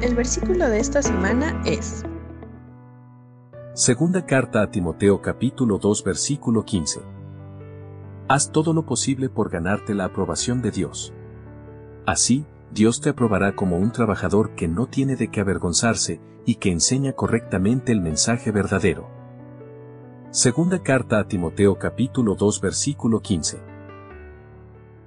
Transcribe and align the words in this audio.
El 0.00 0.14
versículo 0.14 0.68
de 0.68 0.78
esta 0.78 1.02
semana 1.02 1.60
es 1.66 2.04
Segunda 3.74 4.24
carta 4.26 4.62
a 4.62 4.70
Timoteo 4.70 5.20
capítulo 5.20 5.78
2 5.78 6.04
versículo 6.04 6.64
15. 6.64 7.00
Haz 8.28 8.52
todo 8.52 8.72
lo 8.72 8.86
posible 8.86 9.28
por 9.28 9.50
ganarte 9.50 9.94
la 9.94 10.04
aprobación 10.04 10.62
de 10.62 10.70
Dios. 10.70 11.12
Así, 12.06 12.46
Dios 12.70 13.00
te 13.00 13.08
aprobará 13.08 13.56
como 13.56 13.76
un 13.76 13.90
trabajador 13.90 14.54
que 14.54 14.68
no 14.68 14.86
tiene 14.86 15.16
de 15.16 15.32
qué 15.32 15.40
avergonzarse 15.40 16.20
y 16.46 16.56
que 16.56 16.70
enseña 16.70 17.14
correctamente 17.14 17.90
el 17.90 18.00
mensaje 18.00 18.52
verdadero. 18.52 19.08
Segunda 20.30 20.80
carta 20.80 21.18
a 21.18 21.26
Timoteo 21.26 21.76
capítulo 21.76 22.36
2 22.36 22.60
versículo 22.60 23.18
15. 23.18 23.67